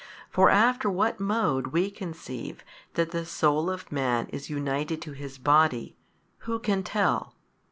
[0.31, 2.63] For after what mode we conceive
[2.95, 5.95] that the soul of man is united to his body,
[6.39, 7.35] who can tell?